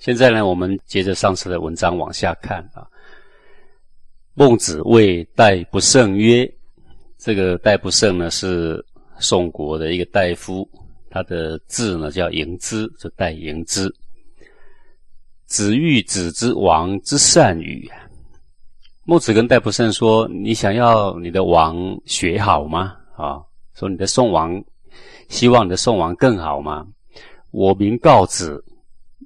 [0.00, 2.88] 现在呢，我们接着上次的文章往下看啊。
[4.32, 6.50] 孟子谓戴不胜曰
[7.18, 8.82] ：“这个戴不胜呢，是
[9.18, 10.66] 宋国的一个大夫，
[11.10, 13.94] 他的字呢叫嬴之，就戴嬴之。
[15.44, 17.86] 子欲子之王之善语。
[19.04, 21.76] 孟子跟戴不胜说：你想要你的王
[22.06, 22.96] 学好吗？
[23.18, 23.38] 啊，
[23.74, 24.64] 说你的宋王，
[25.28, 26.86] 希望你的宋王更好吗？
[27.50, 28.64] 我明告子。”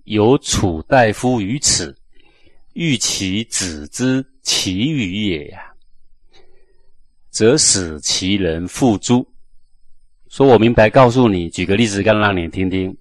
[0.05, 1.95] 有楚大夫于此，
[2.75, 5.73] 欲其子之其语也呀，
[7.31, 9.27] 则使其人复诸。
[10.29, 12.95] 说我明白告诉你，举个例子，刚让你听听。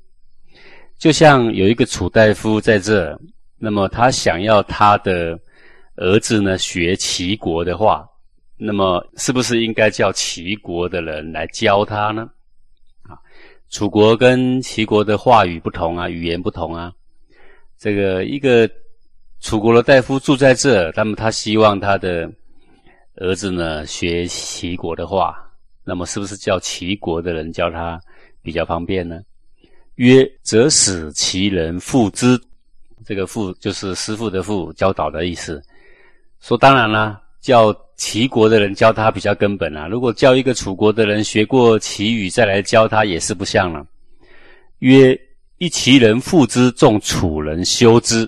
[0.98, 3.20] 就像有一个楚大夫在这，
[3.58, 5.38] 那么他想要他的
[5.96, 8.08] 儿子呢学齐国的话，
[8.56, 12.30] 那么是不是应该叫齐国的人来教他呢？
[13.74, 16.94] 楚国跟齐国的话语不同啊，语言不同啊。
[17.80, 18.70] 这个一个
[19.40, 22.32] 楚国的大夫住在这，那么他希望他的
[23.16, 25.36] 儿子呢学齐国的话，
[25.84, 28.00] 那么是不是叫齐国的人教他
[28.44, 29.20] 比较方便呢？
[29.96, 32.40] 曰，则使其人父之，
[33.04, 35.60] 这个父就是师傅的父，教导的意思。
[36.42, 37.76] 说当然啦，叫。
[37.96, 43.86] 齐国的人教他比较根本啊，如果教一个楚国的人学过齐语再来教他，也是不像了。
[44.80, 45.18] 曰：
[45.60, 48.28] 一齐人复之，众楚人修之，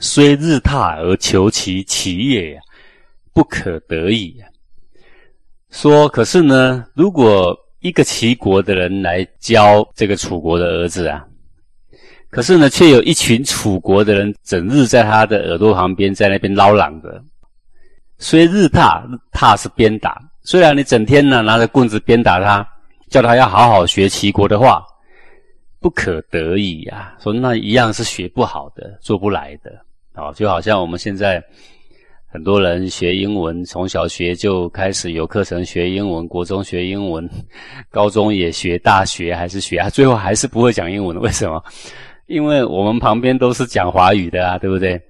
[0.00, 2.58] 虽日踏而求其齐也，
[3.34, 4.34] 不可得矣。
[5.70, 11.24] 说，可是呢，如果一个齐国的人来教这个楚国的儿子啊，
[12.30, 17.22] 可是呢，却有一群楚国的人整日在他的耳朵旁边在那边唠嚷的。
[18.22, 20.16] 虽日踏，踏是鞭打。
[20.44, 22.64] 虽然你整天呢拿着棍子鞭打他，
[23.10, 24.80] 叫他要好好学齐国的话，
[25.80, 27.16] 不可得已呀。
[27.18, 29.72] 说那一样是学不好的，做不来的
[30.14, 30.30] 啊。
[30.34, 31.42] 就好像我们现在
[32.28, 37.28] 很多人学英文，从小学就开始有课程学英文，国中学英文，
[37.90, 41.20] 高中也学，大学还是学啊，最后还是不会讲英文。
[41.20, 41.60] 为什么？
[42.26, 45.00] 因为我们旁边都是讲华语的啊，对不对？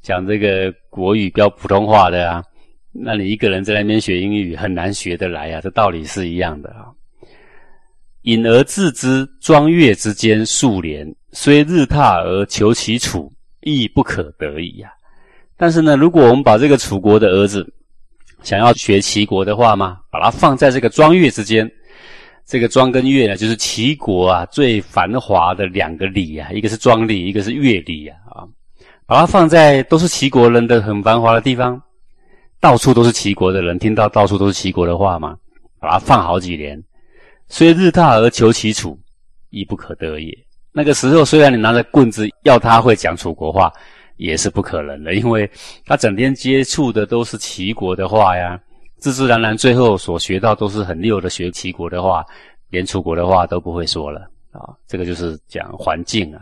[0.00, 2.42] 讲这个国语标普通话的啊。
[2.96, 6.86] 那你一个人在那边学英语很难学得来啊，这道理是一样的啊。
[8.22, 13.30] 隐而自之，庄月之间数年，虽日踏而求其楚，
[13.62, 14.90] 亦不可得矣啊。
[15.56, 17.70] 但是呢，如果我们把这个楚国的儿子
[18.42, 21.68] 想要学齐国的话嘛，把它放在这个庄月之间，
[22.46, 28.46] 这个庄跟月呢，就是齐国啊最繁华的两个里啊，一个是庄里，一个是月里啊啊，
[29.04, 31.82] 把它放在都是齐国人的很繁华的地方。
[32.64, 35.36] 到处都是齐国的人，听到到处都是齐国的话吗？
[35.78, 36.82] 把它放好几年，
[37.46, 38.98] 虽日大而求其楚，
[39.50, 40.34] 亦不可得也。
[40.72, 43.70] 那个时候，虽然你拿着棍子要他会讲楚国话，
[44.16, 45.48] 也是不可能的，因为
[45.84, 48.58] 他整天接触的都是齐国的话呀，
[48.96, 52.24] 自自然然最后所学到都是很溜的学齐国的话，
[52.70, 54.72] 连楚国的话都不会说了啊。
[54.86, 56.40] 这个就是讲环境啊，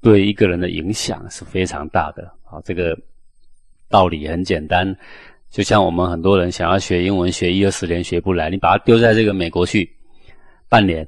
[0.00, 2.60] 对一个人的影响是非常大的啊。
[2.64, 2.98] 这个
[3.88, 4.92] 道理很简单。
[5.52, 9.86] 就像我们很多人想要学英文，学一二十年学不来，你把它丢在这个美国去，
[10.66, 11.06] 半年，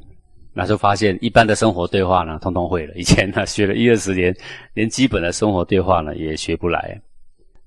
[0.52, 2.92] 那就发现一般的生活对话呢，通通会了。
[2.94, 4.36] 以前呢，学了一二十年，
[4.74, 7.00] 连基本的生活对话呢，也学不来。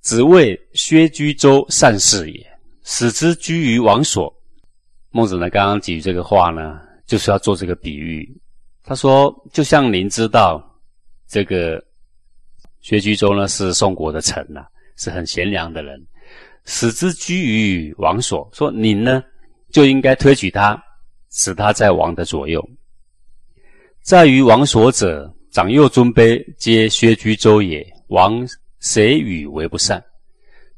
[0.02, 2.46] 子谓薛居周善事也，
[2.84, 4.32] 使之居于王所。
[5.10, 8.30] 孟子呢，刚刚举这个话呢，就是要做这个比喻。
[8.84, 10.64] 他说，就像您知道，
[11.28, 11.84] 这个
[12.82, 16.00] 薛居周呢，是宋国的臣呐，是很贤良的人。
[16.68, 19.24] 使之居于王所，说你呢
[19.72, 20.78] 就应该推举他，
[21.32, 22.64] 使他在王的左右。
[24.04, 27.84] 在于王所者，长幼尊卑皆薛居周也。
[28.10, 28.46] 王
[28.80, 30.02] 谁与为不善？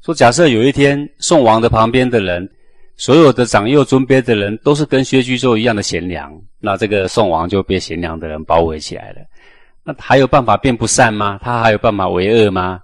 [0.02, 2.48] 说假设有一天宋王的旁边的人，
[2.96, 9.18] 所有的长幼尊卑的人都是跟薛居周一样的贤良，那这个宋王就被贤良的人包围起来了。
[9.84, 11.38] 那还有办法变不善吗？
[11.42, 12.80] 他还有办法为恶吗？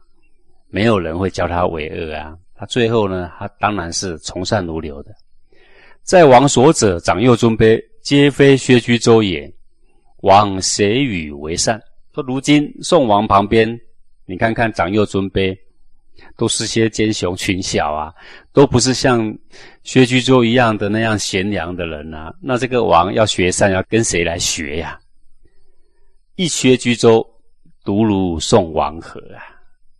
[0.69, 2.37] 没有人会教他为恶啊。
[2.59, 5.15] 他最后呢，他当然是从善如流的。
[6.03, 9.53] 在王所者，长幼尊卑，皆非薛居周也。
[10.23, 11.79] 王谁与为善？
[12.15, 13.79] 说如今宋王旁边，
[14.25, 15.55] 你看看长幼尊卑，
[16.37, 18.15] 都是些奸雄群小啊，
[18.53, 19.37] 都不是像
[19.83, 22.33] 薛居周一样的那样贤良的人啊。
[22.41, 24.99] 那这个王要学善，要跟谁来学呀？
[26.37, 27.27] 一薛居周，
[27.85, 29.45] 独如宋王何啊？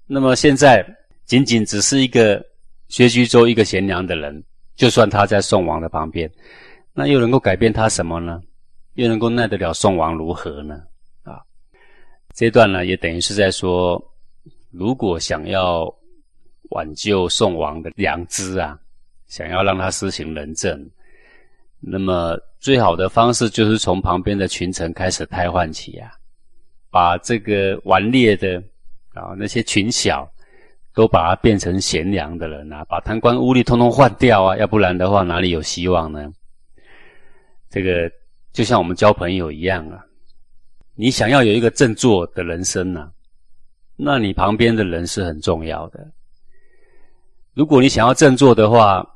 [0.07, 0.87] 那么现在。
[1.27, 2.45] 仅仅只是一个
[2.89, 4.43] 薛居州一个贤良的人，
[4.77, 6.31] 就算他在宋王的旁边，
[6.95, 8.41] 那又能够改变他什么呢？
[8.95, 10.81] 又能够奈得了宋王如何呢？
[11.25, 11.43] 啊，
[12.33, 14.01] 这段呢，也等于是在说，
[14.71, 15.93] 如果想要
[16.71, 18.79] 挽救宋王的良知啊，
[19.27, 20.89] 想要让他施行仁政，
[21.81, 26.13] 那么最好的方式就是从旁边的群臣开始汰换起啊，
[26.89, 28.63] 把这个顽劣的
[29.13, 30.31] 啊那些群小。
[30.97, 36.33] 都把他变成贤良的人啊，把贪官污吏通通换掉啊，要不然的话哪里有希望呢？
[37.69, 38.11] 这个
[38.51, 40.01] 就像我们交朋友一样啊，
[40.95, 43.13] 你想要有一个振作的人生呢，
[43.95, 46.11] 那你旁边的人是很重要的。
[47.53, 49.07] 如果你想要振作的话，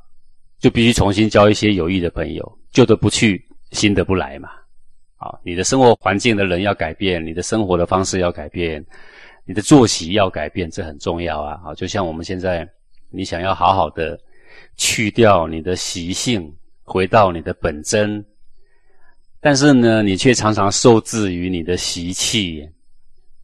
[0.59, 4.50] 就必须重新交一些有益的朋友，旧的不去，新的不来嘛。
[5.17, 8.85] 好，你的生活环境的人要改变，你的生活的方式要改变。
[9.50, 11.58] 你的作息要改变，这很重要啊！
[11.64, 12.64] 好，就像我们现在，
[13.11, 14.17] 你想要好好的
[14.76, 16.49] 去掉你的习性，
[16.85, 18.25] 回到你的本真，
[19.41, 22.64] 但是呢，你却常常受制于你的习气，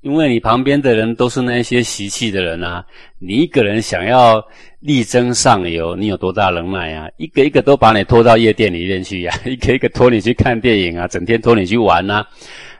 [0.00, 2.86] 因为你旁边的人都是那些习气的人啊。
[3.18, 4.40] 你一个人想要
[4.78, 7.08] 力争上游，你有多大能耐啊？
[7.16, 12.24] 一个一个都把你拖到夜店里面去呀， 一个一个拖你去看电影啊，整天拖你去玩啊。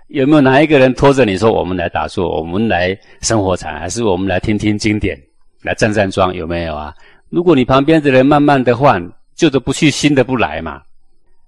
[0.09, 5.21] 有没有哪一个人拖着你说我们来打坐，我们来生活禅，还是我们来听听经典，
[5.63, 6.33] 来站站桩？
[6.33, 6.95] 有没有啊？
[7.29, 9.03] 如果你旁边的人慢慢的换，
[9.35, 10.81] 旧的不去，新的不来嘛，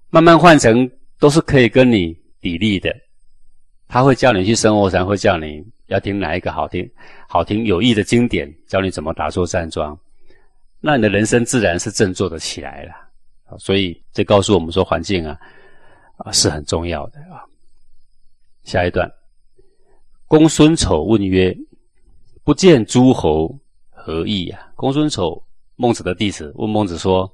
[0.09, 0.89] 慢慢换成
[1.19, 2.93] 都是可以跟你砥砺的。
[3.87, 6.87] 他会叫你去生活禅，会叫你要听哪一个好听、
[7.27, 9.97] 好听有益的经典，教你怎么打坐站桩，
[10.81, 12.91] 那你的人生自然是振作的起来了。
[13.57, 15.35] 所以这告诉我们说，环境啊
[16.17, 17.41] 啊是很重要的啊。
[18.69, 19.11] 下一段，
[20.27, 21.57] 公孙丑问曰
[22.45, 23.49] ：“不见诸侯，
[23.89, 25.41] 何意呀？”公孙丑，
[25.75, 27.27] 孟子的弟子，问孟子说：“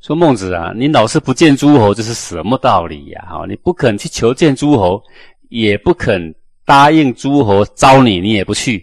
[0.00, 3.26] 说孟子啊，你老是不见诸侯，这是什么道理呀？
[3.28, 5.02] 哈，你不肯去求见诸侯，
[5.50, 6.34] 也不肯
[6.64, 8.82] 答应诸侯招你，你也不去，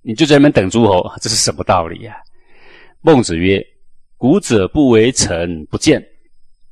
[0.00, 2.16] 你就在那边等诸侯，这是什么道理呀？”
[3.02, 3.62] 孟子曰
[4.16, 6.02] ：“古者不为臣，不见。”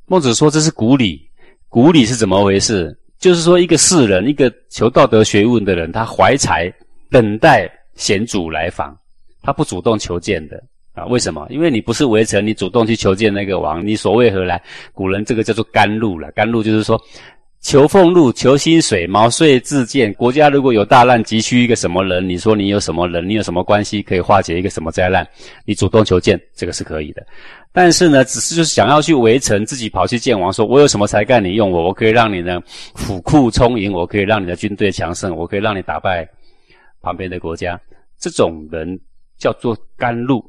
[0.09, 1.29] 孟子说：“这是古礼，
[1.67, 6.73] 古礼是怎么回事？”就是说，一个士人，一个求道德学问的人，他怀才，
[7.11, 8.97] 等待贤主来访，
[9.41, 10.63] 他不主动求见的
[10.93, 11.05] 啊？
[11.05, 11.45] 为什么？
[11.49, 14.61] 因为你不是围城，你主动去求见那个王，你所谓何来？
[14.93, 16.31] 古人这个叫做甘露了。
[16.31, 16.97] 甘露就是说，
[17.59, 20.13] 求俸禄，求薪水，毛遂自荐。
[20.13, 25.27] 国家如果有大难，急需一个什么人，你说你有什么人，你有什么关系可以化解一个什么灾难，
[25.65, 27.21] 你主动求见，这个是可以的。
[27.71, 32.59] 但是呢，只是就是想要去围城，自己跑去见王，说我有什么才干，你用我，我可以让你呢
[32.95, 36.27] 府库充盈，我可以让你的军队强盛，我可以让你打败
[36.99, 37.79] 旁边的国家。
[38.17, 38.99] 这种人
[39.37, 40.43] 叫做甘露，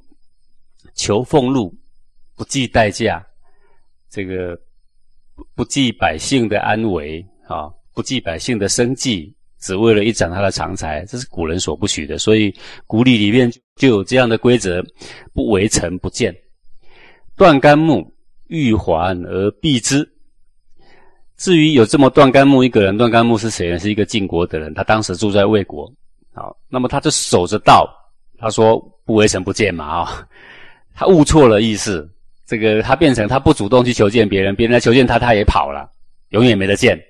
[0.94, 1.72] 求俸禄，
[2.34, 3.24] 不计代价，
[4.08, 4.58] 这个
[5.54, 12.18] 不计百姓的安危啊，不计百姓的生计，只为了一展他的长才，这是古人所不许的。
[12.18, 12.52] 所以
[12.86, 14.82] 古礼里面就有这样的规则：
[15.34, 16.34] 不围城，不见。
[17.40, 18.06] 断干木，
[18.48, 20.06] 欲还而避之。
[21.38, 23.78] 至于有这么断干木一个人，断干木是谁呢？
[23.78, 25.90] 是一个晋国的人，他当时住在魏国。
[26.34, 27.88] 好，那么他就守着道。
[28.36, 30.28] 他说不为臣不见嘛啊，
[30.94, 32.06] 他悟错了意思。
[32.44, 35.88] 这个他变成他不主动去求见别人，别人来求见他，他也跑了，
[36.32, 37.02] 永远没得见。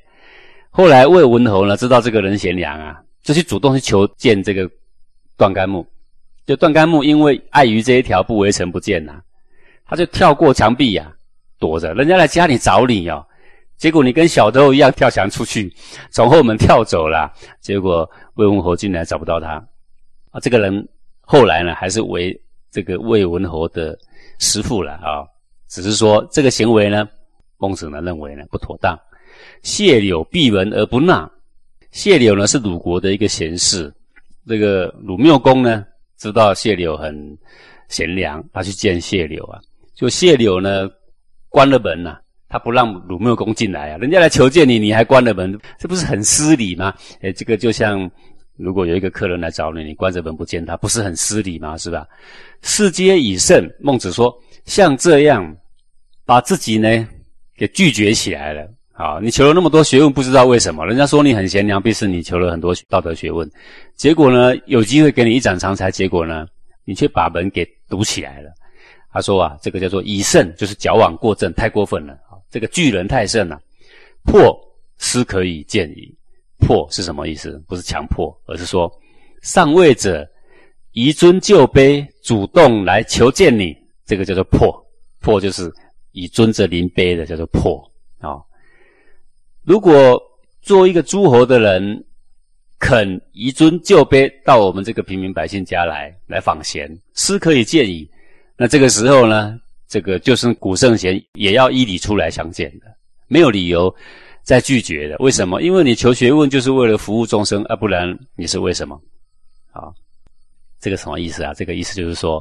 [0.71, 4.71] 后来魏文侯呢，知道这个人贤良啊，就去主动去求见这个
[5.37, 5.85] 断干木。
[6.47, 9.21] 就断干木因为碍于这一条不为臣不见呐。
[9.91, 11.13] 他就跳过墙壁呀，
[11.59, 13.27] 躲着人家来家里找你哦，
[13.77, 15.75] 结果你跟小偷一样跳墙出去，
[16.13, 19.55] 从后门跳走了，结果魏文侯进来找不到他，
[20.31, 20.89] 啊，这个人
[21.21, 23.99] 后来呢还是为这个魏文侯的
[24.39, 25.27] 师傅了啊，
[25.67, 27.09] 只是说这个行为呢，
[27.59, 28.97] 孟子呢认为呢不妥当。
[29.63, 31.29] 谢柳避闻而不纳，
[31.91, 33.93] 谢柳呢是鲁国的一个贤士，
[34.47, 35.85] 这个鲁缪公呢
[36.17, 37.37] 知道谢柳很
[37.89, 39.61] 贤良，他去见谢柳啊。
[40.01, 40.89] 就谢柳呢，
[41.51, 42.17] 关了门呐，
[42.49, 43.99] 他不让鲁穆公进来啊。
[43.99, 46.95] 人家来求见你，你还关了门，这不是很失礼吗？
[47.21, 48.11] 哎，这个就像
[48.57, 51.77] 如果有一个客人来找你，你关着门不见他，不是很失礼吗？
[51.77, 52.07] 是吧？
[52.63, 55.55] 世皆已胜，孟子说，像这样
[56.25, 57.07] 把自己呢
[57.55, 59.19] 给拒绝起来了啊！
[59.23, 63.47] 你求了那么多学问，不知道为什么，人家说你很贤良，必是你求了很多道德学问，
[63.97, 66.47] 结果呢，有机会给你一展长才，结果呢，
[66.87, 68.51] 你却把门给堵起来了。
[69.13, 72.39] 他说啊，这个叫做以胜，就是矫枉过正，太过分了啊！
[72.49, 73.61] 这个巨人太甚了，
[74.25, 74.57] 破
[74.99, 76.17] 斯可以见矣。
[76.59, 77.61] 破是什么意思？
[77.67, 78.91] 不是强迫，而是说
[79.43, 80.29] 上位者
[80.93, 83.77] 移尊就卑，主动来求见你，
[84.07, 84.73] 这个叫做破。
[85.21, 85.73] 破就是
[86.13, 87.83] 以尊者临卑的，叫做破
[88.19, 88.39] 啊。
[89.63, 90.21] 如果
[90.63, 92.05] 做一个诸侯的人，
[92.79, 98.09] 肯移尊就卑到我们这个平民百姓家来来访贤，斯可以见矣。
[98.61, 102.95] 那这个时候呢，这个就是古圣贤也要依礼出来相见的，
[103.27, 103.91] 没有理由
[104.43, 105.17] 再拒绝的。
[105.19, 105.63] 为什么？
[105.63, 109.01] 因为你求学问就是为了服务众生，啊，不然你是为什么？
[109.73, 109.89] 啊，
[110.79, 111.55] 这个什么意思啊？
[111.55, 112.39] 这个意思就是说，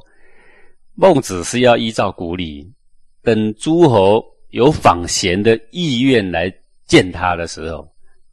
[0.93, 2.69] 孟子是要依照古礼，
[3.23, 6.53] 等诸侯有访贤的意愿来
[6.85, 7.89] 见他的时候。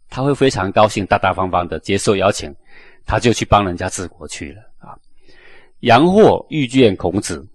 [0.09, 2.53] 他会非常高兴，大大方方的接受邀请，
[3.05, 4.99] 他就去帮人家治国去了啊。
[5.81, 7.47] 杨货遇见孔子，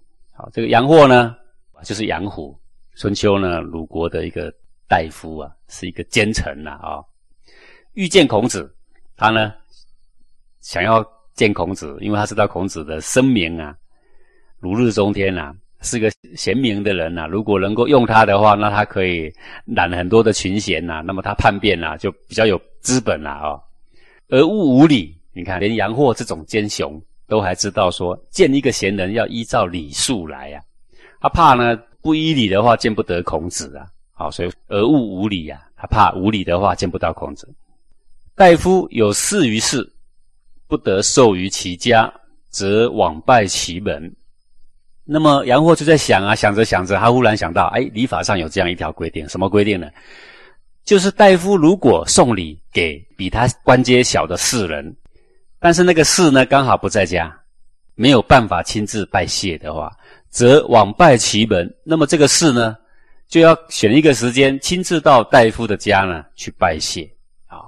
[0.52, 1.36] 这个杨货呢，
[1.84, 2.56] 就是杨虎，
[2.96, 4.52] 春秋呢鲁国的一个
[4.88, 7.02] 大夫啊，是一个奸臣呐啊。
[7.94, 8.74] 遇见孔子，
[9.16, 9.52] 他呢
[10.60, 13.76] 想要见孔子，因为他知道孔子的声名啊，
[14.58, 15.54] 如日中天呐。
[15.84, 19.28] 是个贤明的人呐，如果能够用他的话，那他可以
[19.64, 21.02] 揽很多的群贤呐。
[21.04, 23.60] 那么他叛变呐，就比较有资本了啊。
[24.28, 30.60] 而物无礼，你看连杨货这种奸雄都还知道说，见一个贤人要依照礼数来呀。
[31.20, 33.86] 他怕呢不依礼的话见不得孔子啊。
[34.12, 37.48] 好，所以而物无礼呀，他怕无礼的话见不到孔子。
[38.34, 39.90] 大夫有事于世，
[40.66, 42.12] 不得授于其家，
[42.48, 44.14] 则枉拜其门。
[45.04, 49.88] 那么杨货就在想啊，想着想着，他忽然想到，哎，礼法上有这样一条规定，什么规定呢？
[50.84, 54.96] 就是大夫如果送礼给比他官阶小的士人，
[55.62, 57.32] 但是那个士呢刚好不在家，
[57.94, 59.96] 没有办法亲自拜谢的话，
[60.28, 61.72] 则往拜其门。
[61.84, 62.76] 那么这个士呢，
[63.28, 67.08] 就要选一个时间，亲自到大夫的家呢去拜谢
[67.46, 67.62] 啊。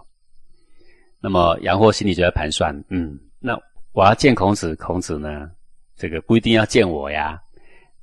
[1.21, 3.57] 那么杨货心里就在盘算，嗯，那
[3.93, 5.49] 我要见孔子，孔子呢？
[5.97, 7.41] 这个不一定要见我呀，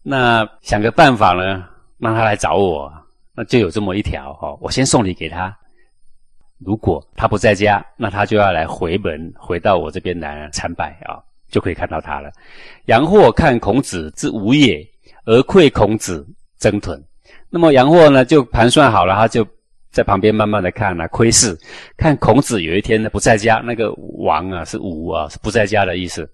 [0.01, 1.67] 那想个办法呢，
[1.97, 2.89] 让他来找我，
[3.35, 5.53] 那就有这么一条哈，我先送礼给他。
[6.63, 11.17] 如果他不在家，那他就要来回门，回到我这边来参拜啊，
[11.49, 12.31] 就可以看到他了。
[12.85, 14.87] 杨货看孔子之无也，
[15.25, 16.25] 而窥孔子
[16.59, 17.03] 征屯。
[17.49, 19.45] 那么杨货呢，就盘算好了，他就
[19.91, 21.57] 在旁边慢慢的看啊，窥视，
[21.97, 26.29] 看孔子有一天呢不在家，那个王啊是无啊，是不在家的意思。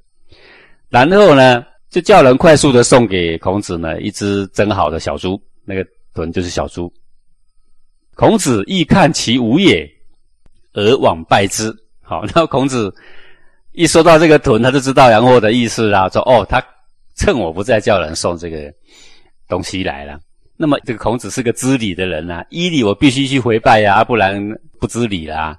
[0.89, 6.91] 然后呢，就叫人快速的送给孔子呢一只蒸好的小猪，那个豚就是小猪。
[8.13, 9.89] 孔子亦看其无也，
[10.77, 11.74] 而往拜之。
[12.01, 12.93] 好， 然后孔子
[13.74, 16.63] 一说到这个屯，他就知道杨货的意思啦，说哦，他
[17.15, 18.72] 趁我不在，叫人送这个
[19.50, 20.19] 东西来了。
[20.55, 24.41] 那么这个孔子是个知礼的人啊，依礼我必须去回拜呀，不然
[24.79, 25.57] 不知礼啦。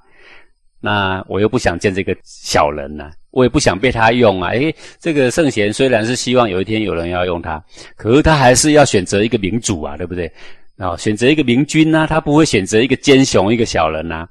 [0.81, 3.11] 那我又不想见这个小人呐。
[3.31, 4.51] 我也不想被他用啊！
[4.53, 7.63] 诶，这个圣贤虽然是希望有一天有人要用他，
[7.95, 10.33] 可是他还是要选择一个明主啊，对不对？
[10.79, 14.27] 啊，选择一个明君呐，他不会选择一个奸雄、一个小人呐。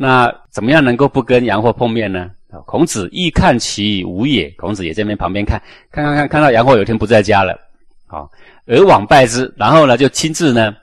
[0.00, 2.30] 那怎么样能够不跟杨货碰面呢？
[2.64, 7.58] 孔子亦看其无也，孔子也在那旁边看，看看看，看到杨货有一天不在家了，
[8.06, 8.30] 好，
[8.64, 10.74] 而往拜之，然后呢就亲自呢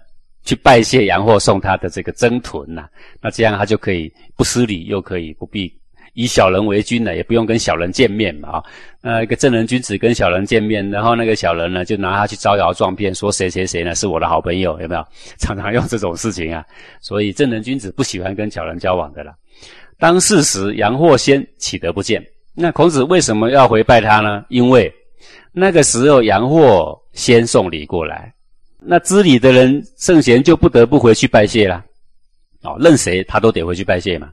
[0.43, 2.87] 去拜谢杨货送他的这个征屯呐，
[3.21, 5.73] 那这样他就可以不失礼，又可以不必。
[6.15, 8.63] 以小人为君呢，也不用跟小人见面嘛啊，
[9.01, 15.05] 那一个正人君子跟小人见面，然后那个小人呢就拿他去招摇撞骗，说谁谁谁呢是我的好朋友，有没有？
[15.37, 16.65] 常常用这种事情啊，
[16.99, 19.33] 所以正人君子不喜欢跟小人交往的啦。
[19.99, 22.25] 当世时杨货先岂得不见？
[22.55, 24.45] 那孔子为什么要回拜他呢？
[24.47, 24.91] 因为
[25.51, 28.33] 那个时候杨货先送礼过来，
[28.79, 31.83] 那知礼的人圣贤就不得不回去拜谢啦。
[32.63, 34.29] 哦，任谁他都得回去拜谢嘛。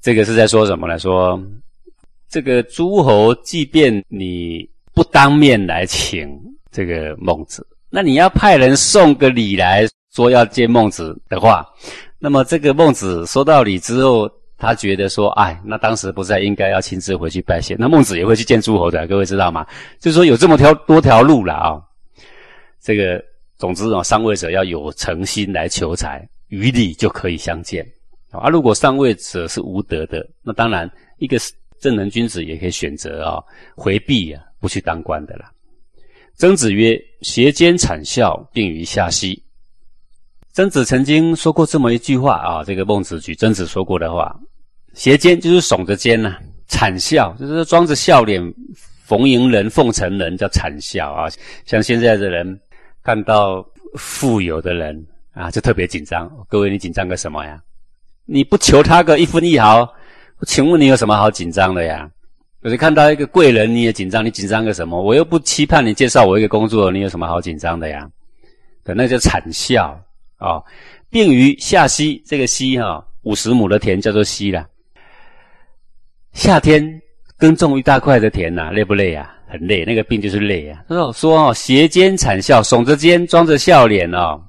[0.00, 0.98] 这个是在说什么呢？
[0.98, 1.40] 说
[2.28, 6.30] 这个诸侯，即便你不当面来请
[6.70, 11.66] 这个孟子，那你要派人送个礼来说要见孟子的话，
[12.18, 17.76] 那么这个孟子收到礼之后，他觉得说，哎，那当时不在，应该要亲自回去拜谢。
[17.78, 19.66] 那孟子也会去见诸侯的，各位知道吗？
[19.98, 21.82] 就是说有这么条多条路了啊。
[22.80, 23.22] 这个
[23.58, 27.86] 总之啊，上位者要有诚心来求财，于礼就可以相见。
[28.30, 31.36] 啊，如果上位者是无德的，那当然一个
[31.80, 33.42] 正人君子也可以选择啊
[33.74, 35.50] 回避啊，不去当官的啦。
[36.36, 39.42] 曾子曰：“挟奸谄笑，并于下兮。”
[40.52, 44.34] 曾子曾经说过这么一句话啊，这个孟子举曾子说过的话
[44.94, 46.36] ：“挟奸就是耸着肩呐，
[46.68, 48.42] 谄笑就是装着笑脸
[49.04, 51.28] 逢迎人、奉承人，叫谄笑啊。
[51.66, 52.60] 像现在的人
[53.02, 53.64] 看到
[53.96, 56.30] 富有的人啊，就特别紧张。
[56.48, 57.60] 各位，你紧张个什么呀？”
[58.32, 59.92] 你不求他个一分一毫，
[60.46, 62.08] 请问你有什么好紧张的呀？
[62.62, 65.02] 可是看到一个贵人你也紧张，你紧张个什么？
[65.02, 68.08] 我又不期盼你介绍我一个工作，你有什么好紧张的呀？
[68.84, 70.00] 可那叫惨笑
[70.36, 70.62] 啊！
[71.10, 74.64] 并于下溪，这个溪哈五十亩的田叫做溪了。
[76.32, 77.02] 夏天
[77.36, 79.34] 耕种一大块的田呐，累不累啊？
[79.48, 80.84] 很累，那个病就是累啊。
[80.88, 84.40] 他说说哦，斜肩惨笑，耸着肩，装着笑脸哦，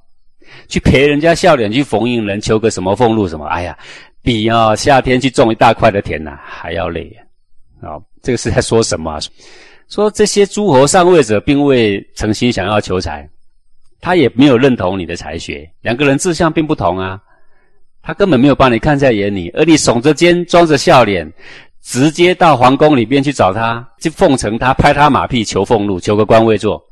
[0.68, 3.46] 去陪人家笑脸，去逢迎人，求个什么俸禄什么？
[3.46, 3.76] 哎呀，
[4.22, 7.10] 比啊夏天去种一大块的田呐还要累
[7.80, 7.98] 啊！
[8.22, 9.18] 这个是在说什么？
[9.88, 13.28] 说这些诸侯上位者并未诚心想要求财，
[14.00, 17.20] 他也没有认同你的才学，两个人志向并不同啊。
[18.02, 21.30] 他根本没有把你看在眼里，而你耸着肩，装着笑脸，
[21.82, 26.82] 直接到皇宫里边去找他，去奉承他，拍他马屁，求俸禄，求个官位做。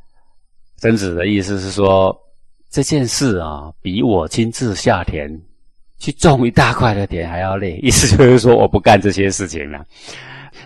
[0.76, 2.16] 曾子的意思是说，
[2.70, 5.28] 这件事啊，比我亲自下田
[5.98, 7.78] 去种一大块的田还要累。
[7.82, 9.84] 意思就是说，我不干这些事情了。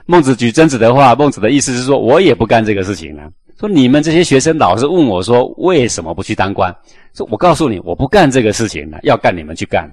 [0.07, 3.31] 孟子举曾子的话，孟子的意思是说，我也不干这个事情了。
[3.59, 6.75] 说你们这些学生老是问我说，为什么不去当官？
[7.15, 9.91] 说我告诉你，我不干这个事情了，要干你们去干。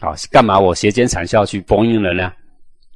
[0.00, 2.32] 好，干嘛我斜肩惨笑去逢迎人呢？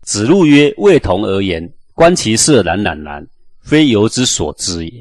[0.02, 3.24] 子路曰：“未同而言，观其色然然然，
[3.60, 4.92] 非由之所知也。”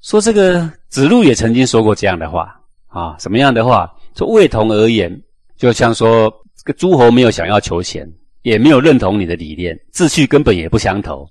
[0.00, 3.92] 说这个子路也曾经说过这样的话啊，什么样的话？
[4.14, 5.22] 说未同而言，
[5.56, 8.10] 就像说这个诸侯没有想要求贤，
[8.42, 11.28] 也没有认同你的理念，志趣根本也不相投。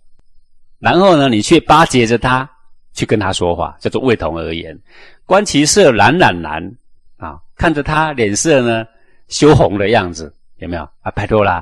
[0.79, 2.50] 然后呢，你却巴结着他
[2.93, 4.77] 去跟他说话，叫做未同而言。
[5.25, 6.63] 观其色然然然
[7.17, 8.86] 啊，看着他脸色呢。
[9.29, 11.12] 羞红的样子有没有啊？
[11.12, 11.62] 拜托啦，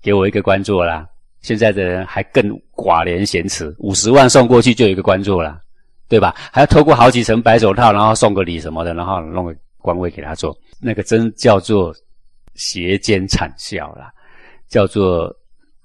[0.00, 1.04] 给我一个关注啦！
[1.42, 5.60] 现在的人还更寡廉鲜耻，五十万送过去就有一个关注了，
[6.10, 6.34] 对吧？
[6.52, 11.94] 还要透过好几层白手套，然后送个礼什么的，然后弄个官位给他做，那个真叫做
[12.54, 14.12] 斜肩惨笑啦，
[14.68, 15.34] 叫做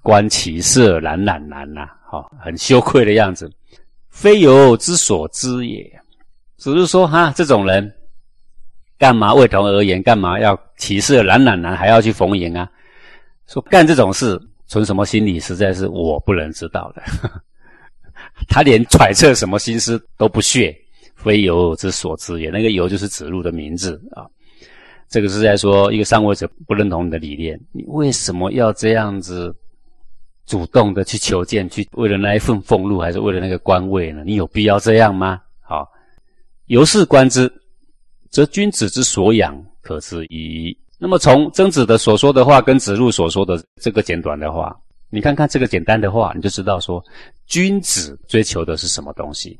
[0.02, 3.50] 观其色懒懒难呐，好，很羞愧的样子，
[4.10, 5.90] 非由之所知也。
[6.58, 7.90] 只是说哈，这种人。
[8.98, 10.02] 干嘛为同而言？
[10.02, 12.66] 干嘛要歧视懒懒男还要去逢迎啊？
[13.46, 17.02] 说干这种事存什么心理，实在是我不能知道的。
[18.48, 20.76] 他连揣测什么心思都不屑，
[21.14, 22.50] 非由之所知也。
[22.50, 24.26] 那个由就是子路的名字啊。
[25.08, 29.54] 这个是在说一个上位者不认同你的理念，你为什么要这样子
[30.46, 34.24] 主动的去求见，去为了那一份俸禄，还是为了那个官位呢？
[34.26, 35.40] 你有必要这样吗？
[35.60, 35.88] 好，
[36.66, 37.50] 由是观之。
[38.28, 40.76] 则君子之所养，可知矣。
[40.98, 44.76] 那么从曾子的所说的话，跟子路所说的这个简短的话，
[45.10, 47.02] 你看看这个简单的话，你就知道说，
[47.46, 49.58] 君子追求的是什么东西。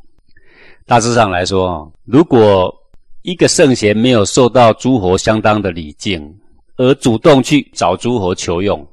[0.84, 2.74] 大致上来说，如果
[3.22, 6.32] 一个圣贤没有受到诸侯相当的礼敬，
[6.76, 8.86] 而主动去找诸侯求用，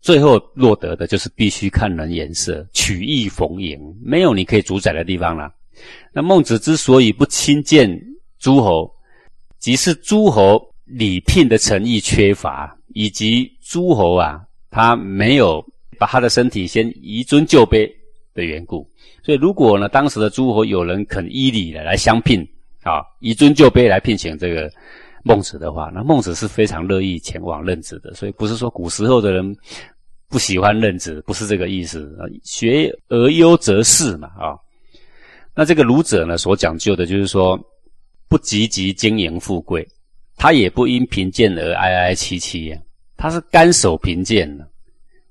[0.00, 5.52] 最后落得的就是必须看人颜色，取意逢迎，没有你可以主宰的地方了。
[6.12, 7.88] 那孟子之所以不亲见。
[8.38, 8.90] 诸侯，
[9.58, 15.64] 即是诸侯礼聘的诚意缺乏，以及诸侯啊，他没有
[15.98, 17.90] 把他的身体先移尊就卑
[18.34, 18.88] 的缘故。
[19.22, 22.46] 所以，如果呢，当时的诸侯有人肯依礼的来相聘
[22.82, 24.70] 啊，移尊就卑来聘请这个
[25.22, 28.14] 孟子的话，那孟子是非常乐意前往任职的。
[28.14, 29.56] 所以，不是说古时候的人
[30.28, 32.16] 不喜欢任职，不是这个意思。
[32.44, 34.56] 学而优则仕嘛啊。
[35.54, 37.58] 那这个儒者呢，所讲究的就是说。
[38.30, 39.84] 不积极经营富贵，
[40.36, 42.78] 他也不因贫贱而哀哀戚戚呀。
[43.20, 44.66] 他是甘守贫贱的，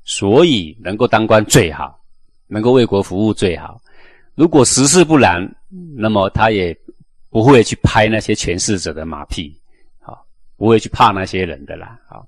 [0.03, 1.99] 所以能够当官最好，
[2.45, 3.81] 能够为国服务最好。
[4.35, 5.43] 如果实事不然，
[5.97, 6.77] 那么他也
[7.31, 9.59] 不会去拍那些权势者的马屁，
[9.99, 10.23] 好，
[10.55, 11.99] 不会去怕那些人的啦。
[12.07, 12.27] 好，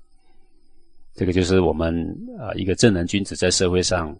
[1.14, 2.04] 这个就是我们
[2.40, 4.12] 啊一个正人君子在社会上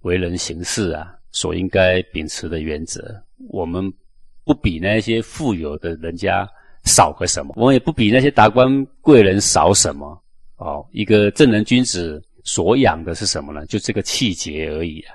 [0.00, 3.22] 为人行事啊所应该秉持的原则。
[3.50, 3.92] 我们。
[4.46, 6.46] 不比那些富有的人家
[6.84, 10.22] 少个什么，我们也不比那些达官贵人少什么。
[10.56, 13.66] 哦，一个正人君子所养的是什么呢？
[13.66, 15.14] 就这个气节而已啊。